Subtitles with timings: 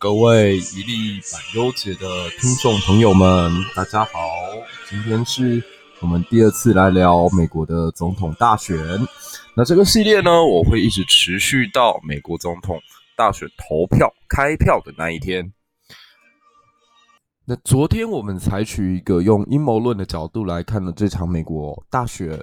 [0.00, 4.20] 各位一粒百忧解的听众朋友们，大家好！
[4.88, 5.60] 今天是
[5.98, 8.78] 我们第二次来聊美国的总统大选。
[9.54, 12.80] 那这个系列呢，我会一直持续到美国总统
[13.16, 15.52] 大选投票开票的那一天。
[17.50, 22.38] 那昨天我们采取一个用阴谋论的角度来看了这场美国大选，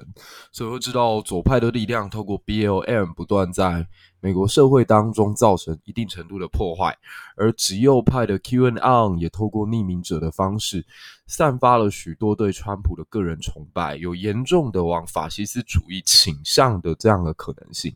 [0.52, 3.86] 所以会知道左派的力量透过 BLM 不断在
[4.20, 6.98] 美国社会当中造成一定程度的破坏，
[7.38, 10.84] 而极右派的 QAnon 也透过匿名者的方式
[11.28, 17.94] 散发了许多对川普的个人崇拜，有严重的往法西斯主义倾向的这样的可能性。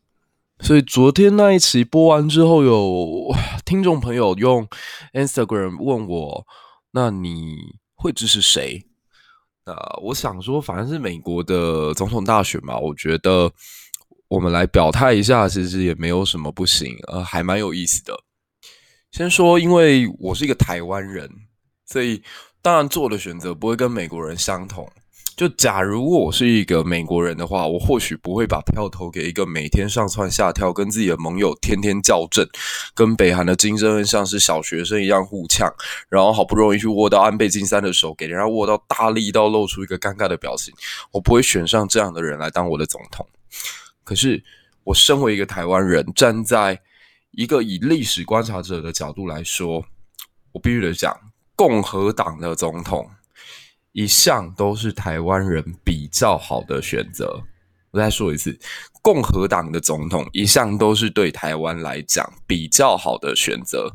[0.60, 3.34] 所以昨天那一期播完之后，有
[3.64, 4.68] 听众朋友用
[5.12, 6.46] Instagram 问我。
[6.92, 8.84] 那你会支持谁？
[9.64, 13.52] 那，我想说，反正是美国的总统大选嘛，我觉得
[14.28, 18.14] 我们来表态一下，其实也没有什么不行，呃，还蛮有意思的。
[19.12, 21.28] 先说，因为我是一个台湾人，
[21.84, 22.22] 所以
[22.62, 24.90] 当然做的选择不会跟美国人相同。
[25.40, 32.46] 就假如我是一个美国人的话，我或许不会把票投给一个每天上窜下跳、跟自己的盟友天天叫阵、
[32.94, 35.72] 跟北韩的金正恩像是小学生一样互呛，
[36.10, 40.74] 然后好不容易去握到安倍晋三的手，给人家握到大力到露出一个尴尬的表情。
[41.10, 43.26] 我不会选上这样的人来当我的总统。
[44.04, 44.44] 可是，
[44.84, 46.78] 我身为一个台湾人，站在
[47.30, 49.82] 一个以历史观察者的角度来说，
[50.52, 51.18] 我必须得讲，
[51.56, 53.08] 共和党的总统。
[53.92, 57.42] 一向都是台湾人比较好的选择。
[57.90, 58.56] 我再说一次，
[59.02, 63.90] 共和党的总统一向都是对台湾来讲比较好的选择。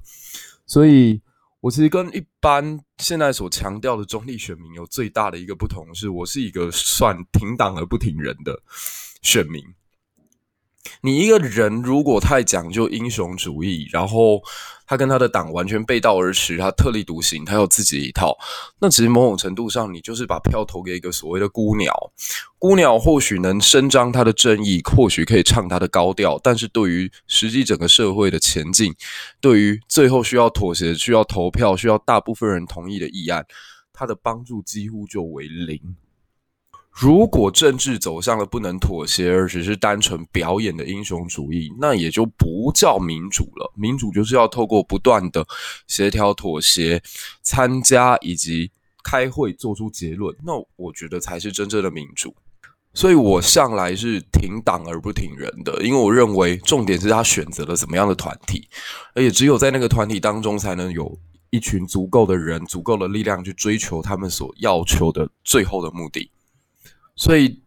[0.68, 1.22] 所以，
[1.62, 8.62] 我其实跟一般现在所强调的中立选民有最大的一个不同，是我是一个算挺党而不挺人的
[9.22, 9.64] 选民。
[11.02, 14.42] 你一个人如果太讲究英雄主义，然后
[14.88, 18.38] 他跟他的党完全背道而驰，他特立独行，他有自己一套，
[18.80, 22.12] 那其实某种程度上，你就是把票投给一个所谓的孤鸟。
[22.60, 28.94] 孤鸟或许能伸张他的正义，或许可以唱他的高调，但是对于实际整个社会的前进，
[29.42, 33.46] 对于最后需要妥协、需要投票、需要大部分人同意的议案，
[33.92, 35.96] 他的帮助几乎就为零。
[36.98, 43.70] 如果政治走向了不能妥协，而只是单纯表演的英雄主义，那也就不叫民主了。
[43.76, 45.46] 民主就是要透过不断的
[45.88, 47.04] 协调、妥协、
[47.42, 48.72] 参加以及
[49.04, 52.34] 开会做出结论，那我觉得才是真正的民主。
[52.94, 58.70] 所以我向来是挺党而不挺人的，因为我认为重点是他选择了怎么样的团体，
[59.14, 61.20] 而且只有在那个团体当中，才能有
[61.50, 66.32] 一群足够的人、足够的力量去追求他们所要求的最后的目的。
[67.16, 67.62] 所以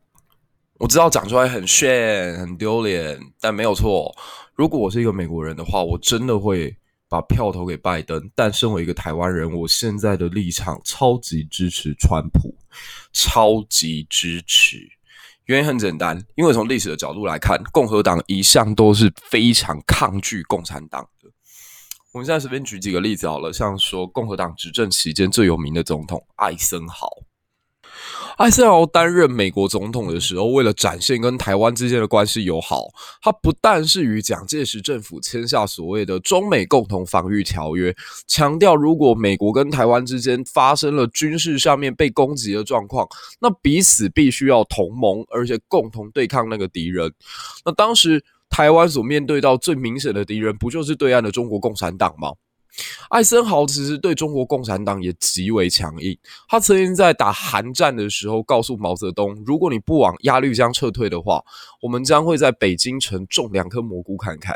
[0.78, 4.14] 我知道讲出来很炫、很丢脸，但没有错。
[4.54, 6.76] 如果我是一个美国人的话，我真的会
[7.08, 8.30] 把票投给拜登。
[8.34, 12.54] 但身为一个台湾人，我现在的立场超级支持川普，
[13.12, 14.86] 超级支持。
[15.46, 21.30] 原因很简单，因为从历史的角度来看，共和党一向都是非常抗拒共产党的。
[22.12, 27.08] 我们现在随便举几个例子好了，像说共和党执政期间最有名的总统艾森豪。
[28.36, 32.84] 艾森豪担任美国总统的时候，为了展现跟台湾之间的关系友好，
[33.20, 37.94] 他不但是与蒋介石政府签下所谓的中美共同防御条约，
[38.28, 43.08] 强调如果美国跟台湾之间发生了军事上面被攻击的状况，
[43.40, 47.12] 那彼此必须要同盟，而且共同对抗那个敌人。
[47.64, 52.32] 那当时台湾所面对到最明显的敌人，不就是对岸的中国共产党吗？
[53.10, 56.16] 艾森豪其实对中国共产党也极为强硬。
[56.48, 61.42] 他曾经在打韩战的时候告诉毛泽东：“如果你不往鸭绿江撤退的话，
[61.82, 64.54] 我们将会在北京城种两颗蘑菇看看。”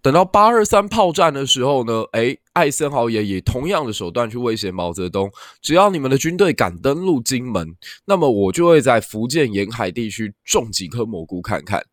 [0.00, 5.28] 等到八二三炮战的时候呢，诶，艾森豪也以同样的手段去威胁毛泽东
[5.60, 7.74] ：“只要你们的军队敢登陆金门，
[8.04, 11.84] 那么我就会在福建沿海地区种几颗蘑菇看看。”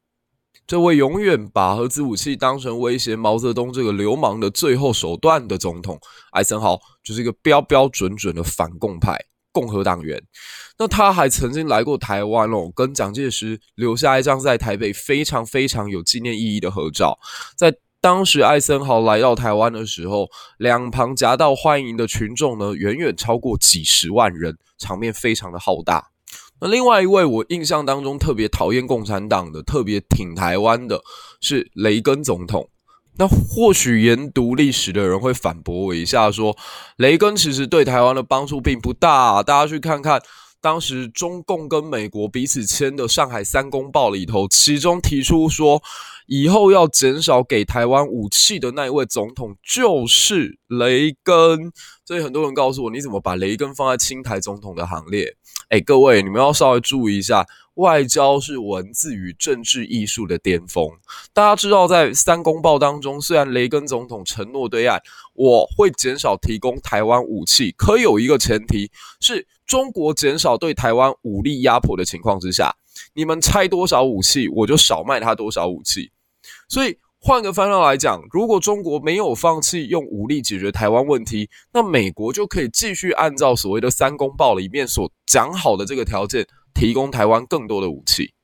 [0.68, 6.00] 这位永远把核子武器当成威胁毛泽东这个流氓的最后手段的总统
[6.32, 9.16] 艾森豪，就是一个标标准准的反共派
[9.52, 10.22] 共和党员。
[10.80, 17.20] 那他还曾经来过台湾哦，跟蒋介石留下一张在台北非常非常有纪念意义的合照。
[17.56, 20.28] 在当时艾森豪来到台湾的时候，
[20.58, 26.10] 两旁夹道欢迎的群众呢，远远超过几十万人，场面非常的浩大。
[26.62, 31.02] 那另外一位我印象当中特别讨厌共产党的、特别挺台湾的
[31.42, 32.70] 是雷根总统。
[33.18, 36.56] 那或许研读历史的人会反驳我一下，说
[36.98, 39.42] 雷根其实对台湾的帮助并不大。
[39.42, 40.22] 大家去看看
[40.66, 45.80] 当时中共跟美国彼此签的《上海三公报》里头，其中提出说
[46.26, 51.72] 以后要减少给台湾武器的那一位总统就是雷根。
[52.04, 55.36] 所以很多人告诉我，你怎么把雷根放在亲台总统的行列？
[55.70, 57.46] 哎，各位，你们要稍微注意一下，
[57.76, 60.90] 外交是文字与政治艺术的巅峰。
[61.34, 65.02] 大家知道，在三公报当中，虽然雷根总统承诺对岸
[65.34, 68.92] 我会减少提供台湾武器，可有一个前提
[69.22, 72.76] 是中国减少对台湾武力压迫的情况之下，
[73.14, 76.12] 你们拆多少武器，我就少卖他多少武器。
[76.68, 76.98] 所以。
[77.18, 86.46] 换个方向来讲，如果中国没有放弃用武力解决台湾问题，那美国就可以继续按照所谓的三公报里面所讲好的这个条件，
[86.76, 88.36] 提供台湾更多的武器。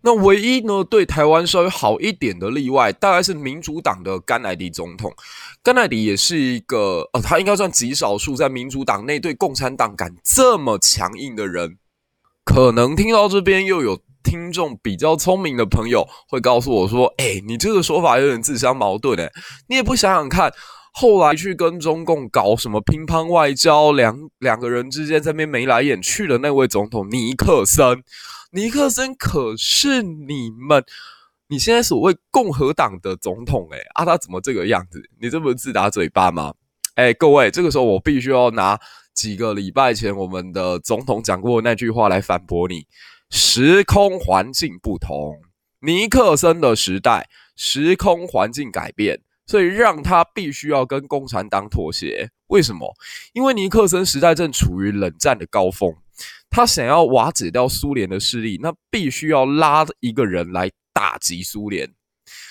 [0.00, 5.12] 那唯一呢，对台湾稍微好一点的例外，大概是民主党的甘乃迪总统。
[5.62, 11.76] 甘乃迪也是一个，呃，他应该算极少数在民主党内对共产党敢这么强硬的人。
[12.44, 14.00] 可能听到这边又有。
[14.24, 19.30] 听众比较聪明的朋友会告诉我说：“哎，你这个说法有点自相矛盾哎，
[19.68, 20.52] 你也不想想看，
[21.00, 28.02] 后来去跟中共搞什么乒乓外交，两两个人之间在那边眉来眼去的那位总统尼克森，
[28.50, 30.84] 尼克森可是你们
[31.46, 35.00] 你现在所谓共和党的总统哎，啊，他怎么这个样子？
[35.20, 36.52] 你这不是自打嘴巴吗？
[36.96, 38.76] 哎，各位，这个时候我必须要拿
[39.14, 42.84] 几个礼拜前我们的总统讲过那句话来反驳你。”
[43.30, 45.36] 时空环境不同，
[45.80, 52.30] 尼克森的时代，时空环境改变，所以让他必须要跟共产党妥协。
[52.46, 52.94] 为什么？
[53.32, 55.96] 因为尼克森时代正处于冷战的高峰，
[56.48, 61.92] 他想要瓦解掉苏联的势力，那必须要拉一个人来打击苏联。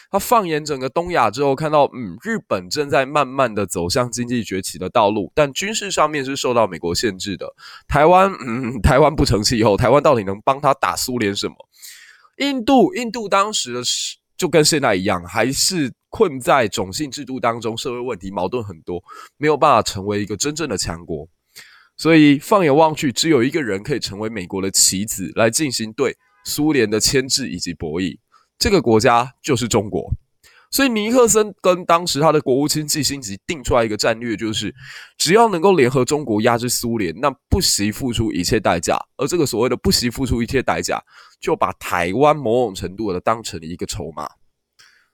[0.10, 7.54] 他放眼整个东亚之后，看到，嗯，日本正在慢慢的走向经济崛起的道路，但军事上面是受到美国限制的。
[7.88, 11.56] 台湾， 嗯，台湾不成气候，台湾到底能帮他打苏联什么？
[12.38, 13.82] 印度，印度当时的
[14.38, 19.04] 就跟现在一样，还是困在种姓制度当中，社会问题矛盾很多，
[19.38, 21.28] 没有办法成为一个真正的强国。
[21.98, 28.20] 所以放眼望去，只有一个人可以成为美国的棋子，来进行对苏联的牵制以及博弈。
[28.60, 30.14] 这个国家就是中国，
[30.70, 34.74] 所以尼克森跟当时他的国务卿季辛吉定出来一个战略，就是
[35.18, 38.98] 只要能够联合中国压制苏联，那不惜付出一切代价。
[39.16, 41.02] 而这个所谓的不惜付出一切代价，
[41.40, 44.28] 就把台湾某种程度的当成一个筹码。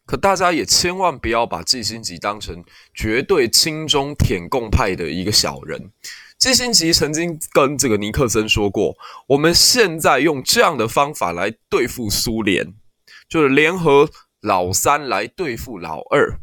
[0.06, 2.62] 可大家也千万不要把季辛吉当成
[2.94, 5.92] 绝对亲中舔共派的一个小人。
[6.38, 8.94] 季辛吉曾经跟这个尼克森说过
[9.28, 12.74] ：“我们现在用这样的方法来对付苏联。”
[13.30, 14.10] 就是联合
[14.44, 16.38] 老三来对付老二，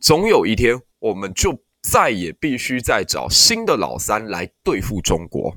[0.00, 5.56] 总有一天我们就再也必须再找新的老三来对付中国。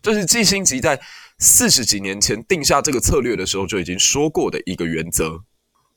[0.00, 0.98] 这是季辛吉在
[1.38, 5.42] 四十几年前定下这个策略的时候就已经说过的一个原则。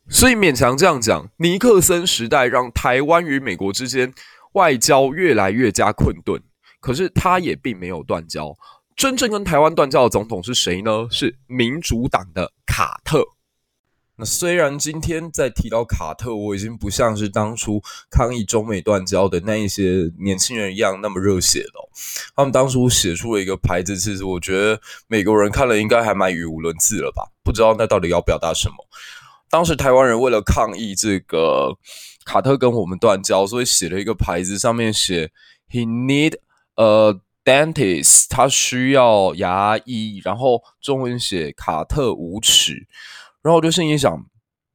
[0.09, 4.13] 所以勉强这样讲，尼克森时代让台湾与美国之间
[4.53, 6.41] 外交越来越加困顿，
[6.81, 8.53] 可是他也并没有断交。
[8.97, 11.07] 真正跟台湾断交的总统是谁呢？
[11.09, 13.23] 是民主党的卡特。
[14.19, 21.89] 那虽然今天在提到卡特，我已经不像是当初抗议中美断交的那一些年轻人一样那么热血了。
[22.35, 27.31] 他们当初写出了一个牌子，其实我觉得美国人看了应该还蛮语无伦次了吧？
[27.45, 28.75] 不知道那到底要表达什么。
[29.49, 31.77] 当时台湾人为了抗议这个
[32.25, 35.31] 卡特跟我们断交，所以写了一个牌子，上面写
[35.71, 36.33] “He need
[36.75, 42.85] a dentist”，他需要牙医，然后中文写卡特无耻。
[43.41, 44.25] 然后我就心里想，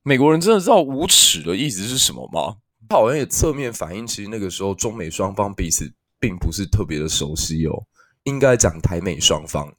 [0.03, 2.57] 美国人真的知道无耻的意思是什么吗？
[2.89, 7.85] 他好像也侧面反映，其实那个时候中美双方彼此并不是特别的熟悉哦。
[8.25, 9.75] 应该讲台美双方，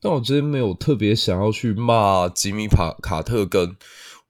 [0.00, 3.76] 但我今天没有特别想要去骂吉米卡卡特跟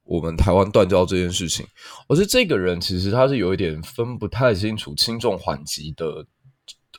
[0.02, 1.66] 我们台湾断交这件事情。
[2.08, 6.26] 而是这个人其实他是有一点分不太清楚轻重缓急的，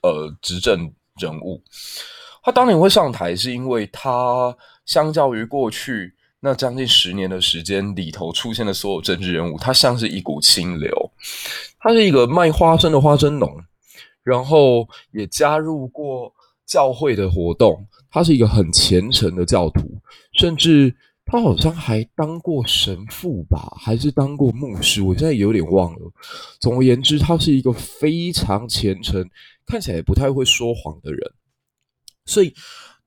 [0.02, 1.64] 呃，执政人物。
[2.42, 6.15] 他当年会上台，是因为他相较于过去。
[6.46, 11.12] 那将近十年的时间里头出现的所有政治人物，他像是一股清流。
[11.80, 13.52] 他是一个卖花生的花生农，
[14.22, 16.32] 然后也加入过
[16.68, 17.84] 教会的活动。
[18.12, 20.00] 他是一个很虔诚的教徒，
[20.34, 26.12] 甚至他好像还当过神父吧，还是当过牧师，我现在有点忘了。
[26.60, 29.28] 总而言之，他是一个非常虔诚，
[29.66, 31.32] 看起来也不太会说谎的人。
[32.28, 32.54] 所以。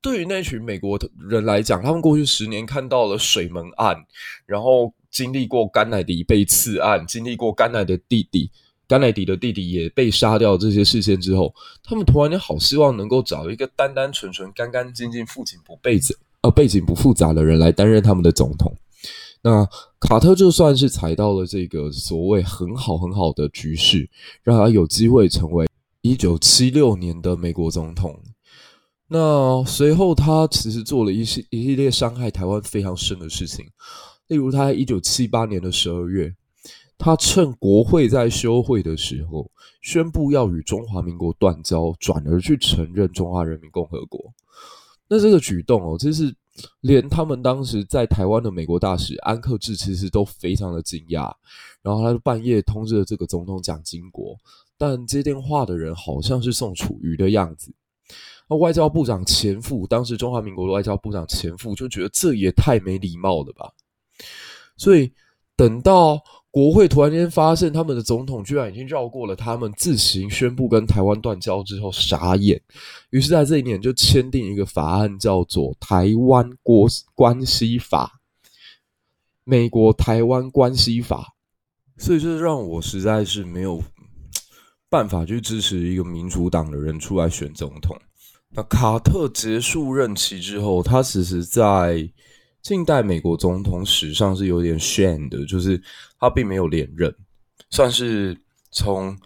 [0.01, 0.97] 对于那群美国
[1.29, 3.97] 人来讲，他们过去十年看到了水门案，
[4.45, 8.49] 然后经历过甘乃迪被刺案，经历过甘乃的弟弟
[8.87, 11.53] 甘乃迪的弟弟也被杀掉这些事件之后，
[11.83, 18.73] 他们突然间好希望能够找一个单单纯纯、干干净净、父亲不背景呃背景不复杂的人来担任他们的总统。
[19.41, 19.67] 那
[19.99, 24.09] 卡特就算是踩到了这个所谓很好很好的局势，
[24.43, 25.67] 让他有机会成为
[26.01, 28.17] 一九七六年的美国总统。
[29.09, 33.65] 那随后他其实做了一系一系列伤害台湾非常深的事情，
[34.27, 36.33] 例如他在一九七八年的十二月，
[36.97, 39.49] 他趁国会在休会的时候，
[39.81, 44.33] 宣布要与中华民国断交，转而去承认中华人民共和国。
[45.07, 46.33] 那这个举动哦，这是。
[46.81, 51.31] 连他们当时在台湾的美国大使安克志其实都非常的惊讶，
[51.81, 54.35] 然后他就半夜通知了这个总统蒋经国，
[54.77, 57.71] 但接电话的人好像是宋楚瑜的样子。
[58.49, 63.71] 那外交部长钱复，当时中华民国的外交部长钱复就觉得这也太没礼貌了吧，
[64.75, 65.13] 所以
[65.55, 66.21] 等到。
[66.51, 72.59] 国会突然间发现，他们的总统居然已经绕过了他们，自行宣布跟台湾断交之后，傻眼。
[73.11, 78.19] 于是，在这一年就签订一个法案，叫做《台湾国关系法》，
[79.43, 81.35] 美国台湾关系法。
[81.99, 83.79] 所以，这让我实在是没有
[84.89, 87.95] 办法去支持一个民主党的人出来选总统。
[88.55, 92.09] 那卡特结束任期之后，他其实在。
[92.61, 95.81] 近代美国总统史上是有点 shame 的，就是
[96.19, 97.11] 他并没有连任，
[97.69, 98.37] 算是
[98.69, 99.17] 从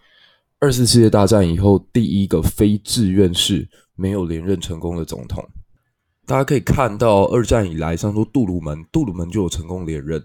[0.60, 5.44] 二次世界大战以后第一个非志愿式没有连任成功的总统。
[6.28, 10.24] 大家可以看到，二战以来，像说杜鲁门，杜鲁门就有成功连任。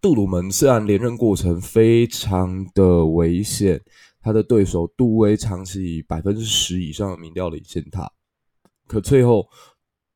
[0.00, 3.82] 杜鲁门虽然连任过程非常的危险，
[4.22, 8.08] 他的对手杜威长期以百分之十以上的民调领先他，
[8.86, 9.46] 可最后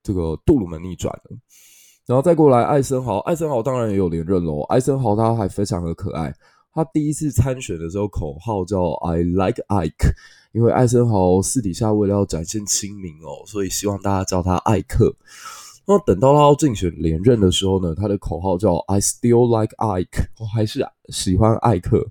[0.02, 1.36] 这个杜鲁门逆转了。
[2.06, 4.62] 然后再过来，艾森豪，艾森豪当然也有连任喽。
[4.62, 6.34] 艾森豪他还非常的可爱，
[6.72, 10.14] 他第一次参选的时候口号叫 “I like Ike”，
[10.52, 15.14] 因为艾森豪私底下为了要展现亲民哦，所以希望大家叫他艾克。
[15.86, 22.06] 那等到他要竞选连任的时候呢，他的口号叫 “I still like Ike”，我还是喜欢艾克。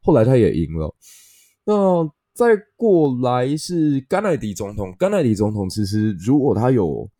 [0.00, 0.94] 后来他也赢了。
[1.64, 7.10] 那再过来是甘乃迪总统，甘乃迪总统其实如果他有。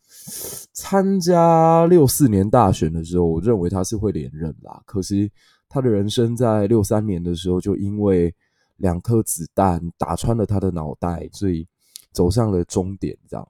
[0.73, 4.83] 参加六四年大选的时候，我认为他是会连任啦。
[4.85, 5.31] 可惜
[5.69, 8.35] 他的人生在六三年的时候，就因为
[8.77, 11.67] 两颗子弹打穿了他的脑袋，所以
[12.13, 13.17] 走向了终点。
[13.29, 13.49] 这样，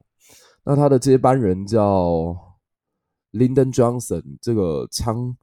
[0.62, 2.36] 那他的接班人叫
[3.32, 5.34] Lyndon Johnson，这个枪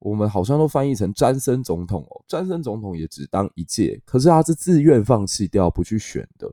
[0.00, 2.24] 我们好像都翻译成詹森总统哦。
[2.26, 6.52] 詹森总统也只当一届，可是他是自愿放弃掉不去选的。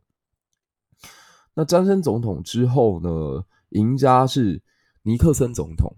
[1.55, 3.43] 那詹森总统之后呢？
[3.71, 4.61] 赢家是
[5.03, 5.93] 尼克森总统，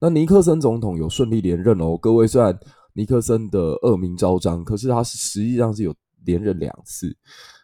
[0.00, 1.98] 那尼克森总统有顺利连任哦。
[1.98, 2.58] 各位，虽然
[2.94, 7.14] 尼克森的恶名昭彰，可是他是实际上是有连任两次。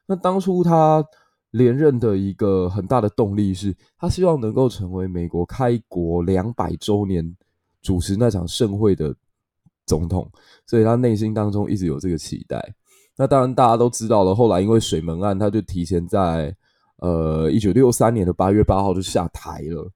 [0.05, 1.03] 那当初他
[1.53, 7.35] 连任的一个很大的动力是，他希望能够成为美国开国两百周年
[7.83, 9.15] 主持那场盛会的
[9.87, 10.31] 总统，
[10.67, 12.75] 所以他内心当中一直有这个期待。
[13.17, 16.57] 那当然大家都知道了，后来因为水门案，他就提前在。
[17.03, 19.91] 呃，一九六三年的八月八号就下台了，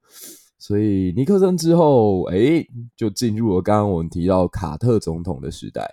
[0.56, 5.86] 所以尼克森之后，诶，就进入了刚刚我们提到卡特总统的时代。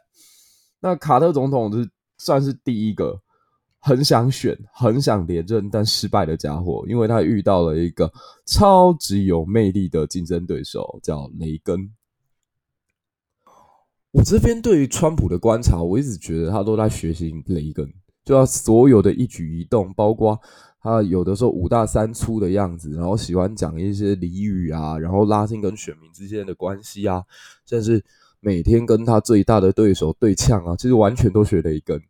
[0.79, 3.19] 那卡特总统是算是第一个
[3.81, 8.11] 很想选、很想连任但失败的家伙，因为他遇到了一个
[8.45, 11.91] 超级有魅力的竞争对手，叫雷根。
[14.11, 17.91] 我这边对于川普的观察，我一直觉得他都在学习雷根，
[18.23, 20.39] 就他所有的一举一动，包括。
[20.83, 27.23] 他有的时候五大三粗的样子，然后喜欢讲一些俚语啊，然后拉近跟选民之间的关系啊，
[27.67, 28.03] 甚至
[28.39, 32.01] 每天跟他最大的对手对呛啊，其实完全都学雷根。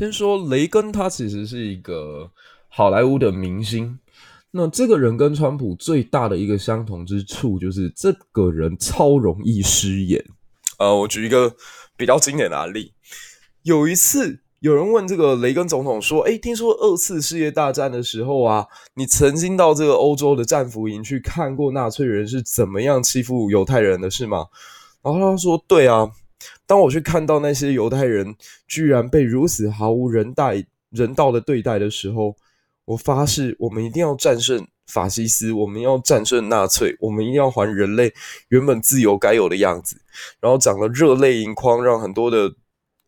[0.00, 2.30] 先说雷根，他其实是一个
[2.68, 3.98] 好莱坞的明星。
[4.50, 10.24] 那这个人跟川普最大的一个相同之处，就是这个人超容易失言。
[10.78, 11.54] 呃，我举一个
[11.98, 12.94] 比较经典的案例，
[13.62, 14.40] 有一次。
[14.60, 24.46] 有人问这个雷根总统说：“诶，听说二次世界大战的时候啊，你曾经到这个欧洲的战俘营去看过纳粹人是怎么样欺负犹太人的，是吗？”
[25.02, 26.10] 然后他说：“对啊，
[26.66, 28.34] 当我去看到那些犹太人
[28.66, 32.36] 居然被如此毫无人待人道的对待的时候，
[32.84, 38.12] 我发誓，我们一定要战胜法西斯，我们要战胜纳粹，我们一定要还人类
[38.48, 40.00] 原本自由该有的样子。”
[40.40, 42.54] 然后讲得热泪盈眶，让很多的。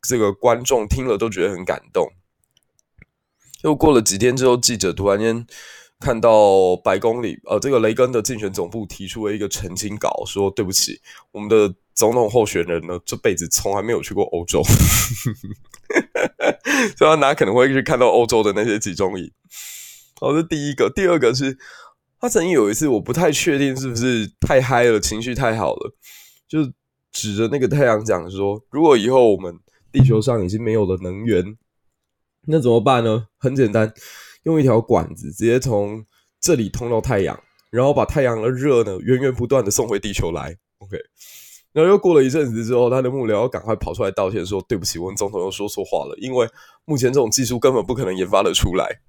[0.05, 2.11] 这个观众听了都觉得很感动。
[3.63, 5.47] 又过了几天之后，记者突然间
[6.03, 14.63] 看到白宫里，呃，这个雷根的竞选总部提出了一个澄清稿，说：“对不起，我们的总统候选人呢，这辈子从来没有去过欧洲，
[16.99, 19.31] 所以他哪可能会去看到欧洲的那些集中营？”
[20.21, 20.91] 好，这第一个。
[20.95, 21.57] 第二个是，
[22.21, 25.95] 他曾经有一次，我不太确定是不是太嗨了，情绪太好了，
[26.49, 26.73] 就。
[27.15, 29.55] 指着那个太阳讲说：“如果以后我们
[29.93, 31.59] 地球上已经没有了能源，
[32.47, 33.27] 那怎么办呢？
[33.37, 33.93] 很简单，
[34.45, 36.05] 用一条管子直接从
[36.41, 37.39] 这里通到太阳，
[37.71, 40.57] 然后把太阳的热呢源源不断的送回地球来。
[40.79, 40.97] OK，
[41.73, 46.49] 然后又过了一阵子之后，他的幕僚赶快跑出来道歉说：对不起，我们总统又说错话了，因为
[46.85, 49.01] 目前这种技术根本不可能研发得出来。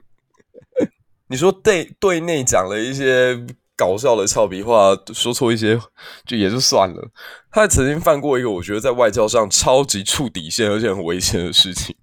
[1.28, 3.46] ”你说对对内讲了一些。
[3.76, 5.80] 搞笑的俏皮话，说错一些
[6.26, 7.10] 就也就算了。
[7.50, 11.96] 他曾经犯过一个我觉得在外交上超级触底线而且很危险的事情。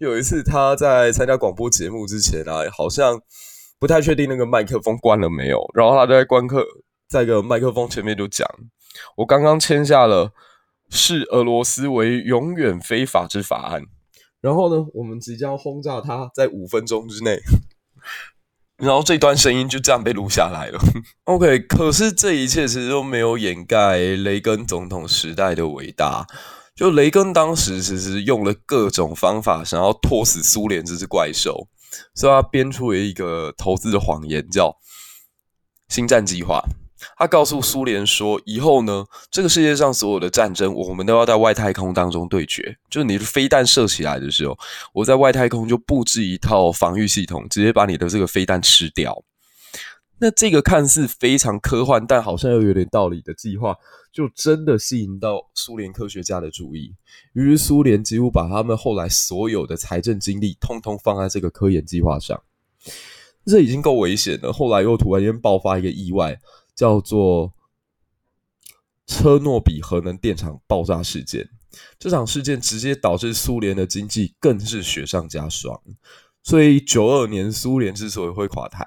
[0.00, 3.20] 有一次他在参加广播节目之前啊，好像
[3.78, 6.64] 不太确定那个麦克风关了没有，然后他在观课，
[7.06, 8.48] 在个麦克风前面就讲
[9.18, 10.32] ：“我刚刚签下了
[10.88, 13.82] 视俄罗斯为永远非法之法案。”
[14.40, 17.38] 然后呢，我们即将轰炸他在五分钟之内。
[18.80, 20.80] 然后这段声音就这样被录下来了。
[21.24, 26.26] OK，可是这一切其实都没有掩盖雷根总统时代的伟大。
[26.80, 31.68] 就雷根当时其实用了各种方法，想要拖死苏联这只怪兽，
[32.14, 34.74] 所以他编出了一个投资的谎言，叫
[35.90, 36.64] “星战计划”。
[37.18, 42.74] 他告诉苏联说：“以后呢，这个世界上所有的战争，我们都要在外太空当中对决。
[42.88, 44.58] 就是你的飞弹射起来的时候，
[44.94, 49.22] 我在外太空就布置一套防御系统，直接把你的这个飞弹吃掉。
[50.20, 53.76] 那这个看似非常科幻，但好像又有点道理的计划，
[54.12, 56.94] 就真的吸引到苏联科学家的注意。
[57.32, 62.40] 于是苏联几乎把他们后来所有的财政精力，通通放在这个科研计划上。
[63.44, 66.40] 这已经够危险了，后来又突然间爆发一个意外。”
[66.72, 67.52] 叫做
[69.06, 71.46] 车诺比核能电厂爆炸事件，
[71.98, 75.78] 这场事件直接导致苏联的经济更是雪上加霜。
[76.42, 78.82] 所以九二年苏联之所以会垮台，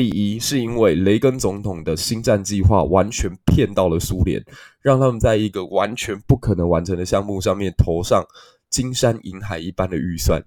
[0.00, 4.42] 第一是因为雷根总统的星战计划完全骗到了苏联，
[4.80, 8.24] 让他们在一个完全不可能完成的项目上面投上
[8.70, 10.42] 金山银海一般的预算。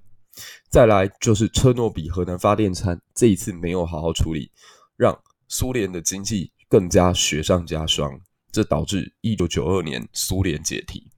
[0.71, 4.49] 再来就是车诺比核能发电厂这一次没有好好处理，
[4.97, 5.15] 让
[5.47, 6.51] 苏联的经济。
[6.67, 8.19] 更加雪上加霜，
[8.51, 11.11] 这导致一九九二年苏联解体。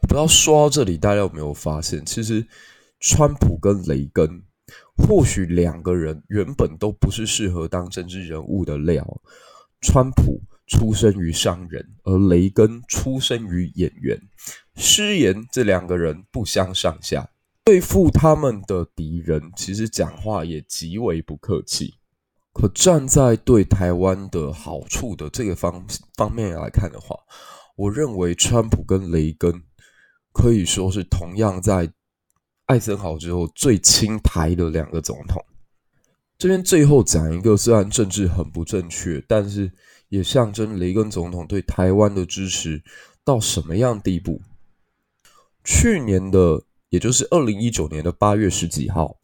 [0.00, 2.44] 不知道说到这里，大家有没有发现，其实
[2.98, 4.42] 川普跟雷根
[4.96, 9.20] 或许两个人原本都不是适合当政治人物的料。
[9.80, 14.20] 川普出生于商人，而雷根出生于演员，
[14.74, 17.30] 失言这两个人不相上下。
[17.64, 21.94] 对付他们的敌人，其实讲话也极为不客气。
[22.52, 27.14] 可站在对台湾的好处的这个方方面来看的话，
[27.76, 29.62] 我认为川普跟雷根
[30.32, 31.92] 可以说是同样在
[32.68, 35.44] 艾森豪之后最亲台的两个总统。
[36.38, 39.72] 这边最后讲一个，虽然政治很不正确，但是
[40.08, 42.82] 也象征雷根总统对台湾的支持
[43.24, 44.40] 到什么样地步。
[45.64, 49.16] 去年的，也就是二零一九年的八月十几号，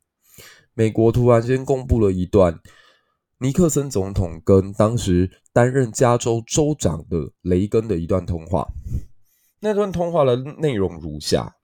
[0.75, 2.59] 美国突然间公布了一段。
[3.39, 8.67] 尼克森总统跟当时担任加州州长的雷根的一段通话，
[9.61, 11.55] 那段通话的内容如下：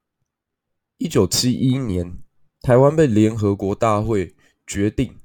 [1.00, 2.18] 一九七一年，
[2.60, 4.34] 台湾被联合国大会
[4.66, 5.16] 决定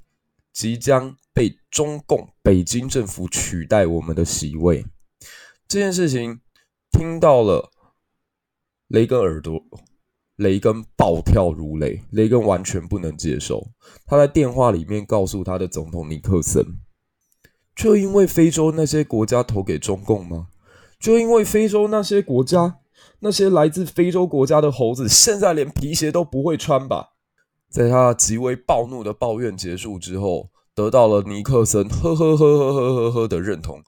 [0.53, 4.85] 即将被中共北京政府取代我们的席位，
[5.67, 6.39] 这件事情
[6.89, 7.71] 听到了
[8.87, 9.61] 雷根耳朵。
[10.37, 13.71] 雷根暴跳如雷，雷根完全不能接受。
[14.05, 16.61] 他在电话里面告诉他的总统尼克森
[17.73, 20.47] ：“就因为非洲那些国家投给中共吗？
[20.99, 22.79] 就因为非洲那些国家，
[23.19, 27.09] 那些来自非洲国家的猴子，现在连皮鞋都不会穿吧？”
[27.69, 33.83] 在他极为暴怒的抱怨结束之后，得到了尼克森呵呵呵呵呵呵呵的认同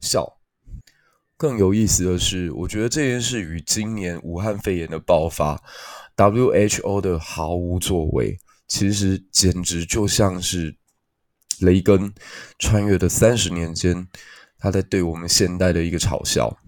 [0.00, 0.38] 笑。
[1.36, 5.62] 更有意思的是，我觉得这件事与今年武汉肺炎的爆发
[6.16, 10.76] ，WHO 的毫无作为，其实简直就像是
[11.60, 12.12] 雷根
[12.58, 14.06] 穿越的三十年间，
[14.58, 16.58] 他在对我们现代的一个嘲笑。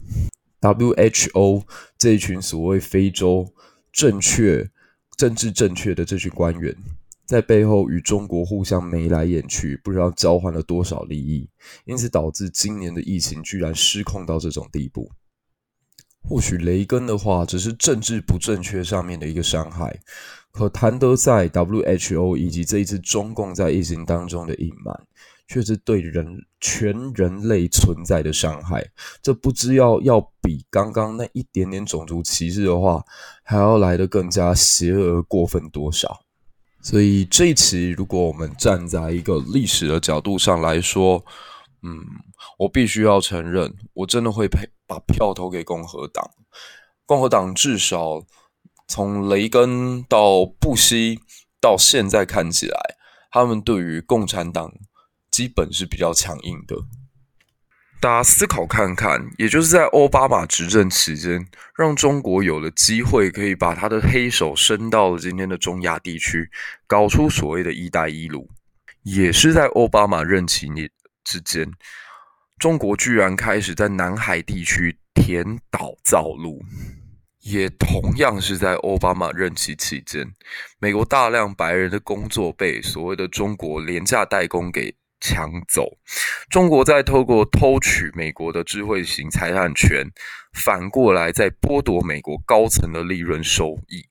[0.63, 1.65] WHO
[1.99, 3.53] 这一群所谓非洲
[3.93, 4.71] 正确、
[5.19, 6.75] 政治正确的这群官员。
[7.25, 11.49] 在背后与中国互相眉来眼去，不知道交换了多少利益，
[11.87, 15.11] 因此导致今年的疫情居然失控到这种地步。
[16.29, 19.99] 或许雷根的话只是政治不正确上面的一个伤害，
[20.53, 25.07] 可谭德赛 WHO 以及这一次中共在疫情当中的隐瞒，
[25.47, 26.27] 却是对人
[26.61, 28.85] 全人类存在的伤害。
[29.23, 33.05] 这不知要要比刚刚那一点点种族歧视的话，
[33.43, 36.21] 还要来得更加邪恶过分多少。
[36.83, 41.25] 所以这一期，如果我们站在一个历史的角度上来说，
[41.83, 41.99] 嗯，
[42.59, 46.29] 我必须要承认，我真的会配把票投给共和党。
[47.07, 48.25] 共和党至少
[48.89, 51.21] 从雷根到布希
[51.61, 52.97] 到现在看起来，
[53.31, 54.73] 他们对于共产党
[55.33, 56.77] 基本是比较强硬的。
[58.01, 66.51] 大家思考看看，也就是在奥巴马执政期间，让中国有了机会可以把他的黑手伸到了今天的中亚地区，
[66.87, 68.51] 搞出所谓的一带一路。
[69.05, 70.69] 也是在奥巴马任期
[71.25, 71.71] 之间，
[72.59, 76.61] 中国居然开始在南海地区填岛造陆。
[77.41, 80.35] 也同样是在奥巴马任期期间，
[80.81, 84.93] 美国大量白人的工作被所谓的中国廉价代工给。
[85.23, 85.99] 抢走，
[86.51, 90.11] 中国在透过偷取美国的智慧型财产权，
[90.53, 94.09] 反过来在剥夺美国高层的利润收益。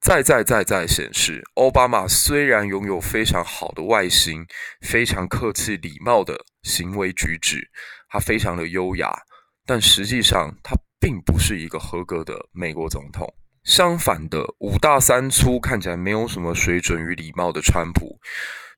[0.00, 4.44] 再再再再显示，奥巴马虽然拥有非常好的外形，
[4.80, 7.70] 非常客气礼貌的行为举止，
[8.08, 9.16] 他非常的优雅，
[9.64, 13.32] 但实际上他并不是一个合格的美国总统。
[13.62, 18.18] 相反的，五大三粗，看起来没有什么水准与礼貌的川普。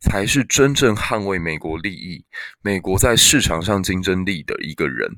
[0.00, 2.24] 才是真正捍卫美国利益、
[2.62, 5.16] 美国在市场上竞争力的一个人。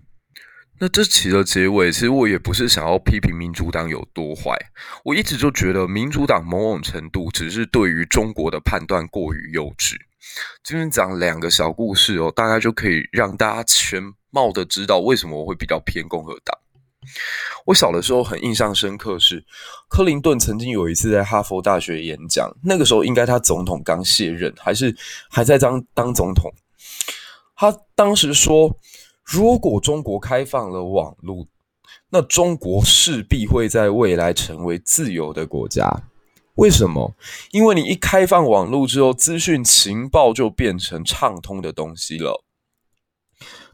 [0.83, 4.57] 那这期的结尾，其实我也不是想要批评民主党有多坏，
[5.05, 9.97] 我一直就觉得民主党某种程度只是对于中国的判断过于幼稚。
[10.63, 16.59] 今天讲两个小故事哦，大概就可以让大家全貌的知道为什么我会比较偏共和党。
[17.67, 19.45] 我小的时候很印象深刻是，
[19.89, 24.95] 克林顿曾经有一次在哈佛大学演讲，那个时候应该他总统刚卸任，还是
[25.29, 26.53] 还在当当总统。
[27.57, 28.75] 他当时说，
[29.25, 31.47] 如果中国开放了网络，
[32.11, 35.89] 那中国势必会在未来成为自由的国家。
[36.57, 37.15] 为什么？
[37.53, 42.45] 因为你一开放网络之后，资讯情报就变成畅通的东西了。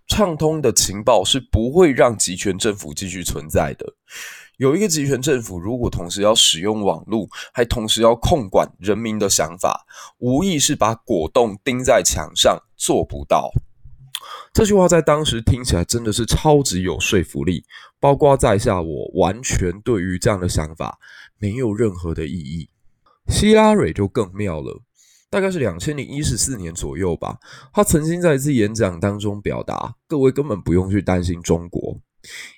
[0.06, 3.94] 畅通的情报是不会让集权政府继续存在的。
[4.58, 9.84] 有一个集权政府，如果同时要使用网络，还同时要控管人民的想法，
[10.18, 13.50] 无疑是把果冻钉在墙上，做不到。
[14.54, 17.64] 这句话在当时听起来真的是超级有说服力，
[18.00, 20.98] 包括在下我完全对于这样的想法
[21.38, 22.70] 没有任何的异议。
[23.28, 24.80] 希拉蕊就更妙了。
[25.28, 27.38] 大概是两千零一十四年左右吧，
[27.72, 31.98] 他曾经在一次演讲当中表达：各位根本不用去担心中国，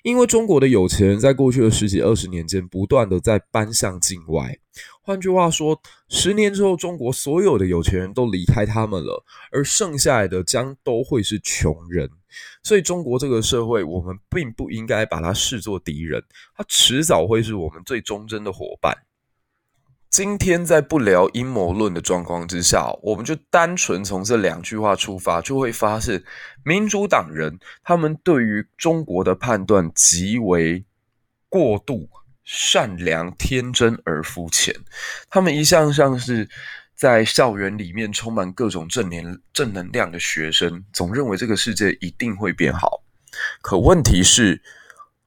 [0.03, 4.57] 因为中国的有钱人在过去的十几二十年间不断的在搬向境外。
[5.01, 12.07] 换句话说，十年之后，中国所有的有钱人都离开他们了，而剩下来的将都会是穷人。
[12.61, 16.23] 所以，中国这个社会，我们并不应该把它视作敌人，
[16.55, 18.95] 它迟早会是我们最忠贞的伙伴。
[20.09, 26.23] 今天在不聊阴谋论的状况之下，我们就单纯从这两句话出发，就会发现
[26.63, 30.83] 民主党人他们对于中国的判断极为
[31.47, 32.09] 过度
[32.43, 34.73] 善良、天真而肤浅。
[35.29, 36.49] 他们一向像是
[36.95, 43.03] 在校园里面充满各种正能正能量的学生，总认为这个世界一定会变好。
[43.61, 44.59] 可问题是，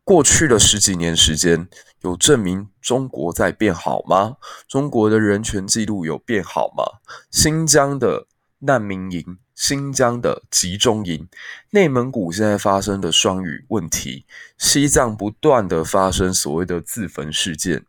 [0.04, 1.68] 过去的十几年时间，
[2.00, 4.36] 有证明中国在变好吗？
[4.66, 7.00] 中国的人权记录有变好吗？
[7.30, 8.26] 新疆的
[8.58, 11.28] 难民营、新疆的集中营、
[11.70, 14.26] 内蒙古现在发生的双语问题、
[14.58, 17.86] 西藏不断的发生所谓的自焚事件，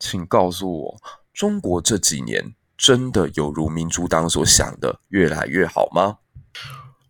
[0.00, 1.00] 请告诉我，
[1.32, 6.18] 中国这几年真的有如民主党所想的越来越好吗？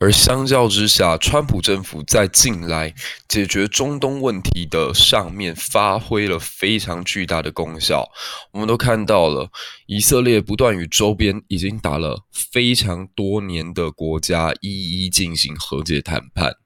[0.01, 2.93] 而相较之下，川普政府在近来
[3.29, 8.05] 解决中东问题的上面发挥了非常巨大的功效。
[8.53, 9.51] 我们都看到了，
[9.87, 16.57] 以色列不断与周边已经打了非常多年的国家一一进行和解谈判。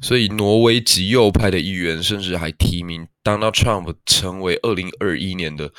[0.00, 5.72] 所以，挪威极右派的议员甚至还提名 Donald Trump 成为二零二一年的。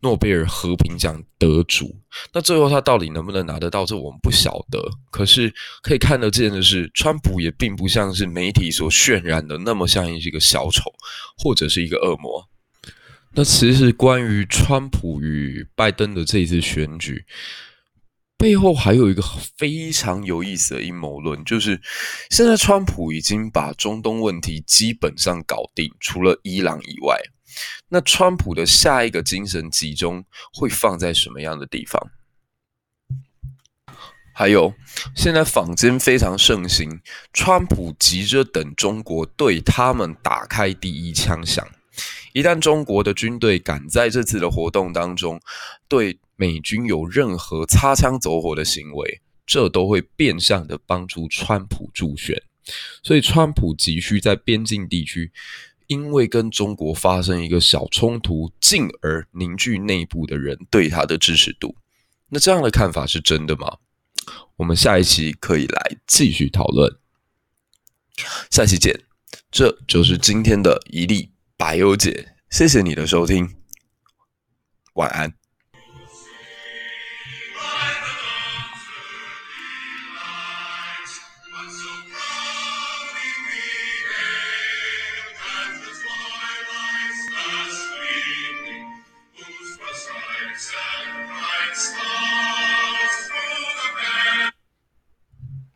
[0.00, 1.96] 诺贝尔和平奖得主，
[2.32, 3.84] 那最后他到底能不能拿得到？
[3.84, 4.80] 这我们不晓得。
[5.10, 10.92] 可是可以看得见的是，川普也并不像是媒体所渲染的那么像一个小丑，
[11.36, 12.48] 或者是一个恶魔。
[13.32, 17.24] 那其实关于川普与拜登的这一次选举，
[18.36, 19.20] 背后还有一个
[19.56, 21.80] 非常有意思的阴谋论，就是
[22.30, 27.20] 现在川普已经把中东问题基本上搞定，除了伊朗以外。
[27.88, 32.10] 那川普的下一个精神集中会放在什么样的地方？
[34.34, 34.72] 还有，
[35.16, 37.00] 现在坊间非常盛行，
[37.32, 41.66] 川普急着等中国对他们打开第一枪响。
[42.32, 45.40] 一旦中国的军队敢在这次的活动当中
[45.88, 52.40] 对美军有任何擦枪走火的行为，这都会变相的帮助川普助选。
[53.02, 55.32] 所以，川普急需在边境地区，
[55.88, 61.74] 因为跟中国发生一个小冲突，进而凝聚内部的人对他的支持度。
[62.28, 63.78] 那这样的看法是真的吗？
[64.56, 66.96] 我们下一期可以来继续讨论。
[68.50, 69.02] 下期见。
[69.50, 73.56] 这就是今天的一粒白油姐，谢谢你的收听，
[74.92, 75.37] 晚安。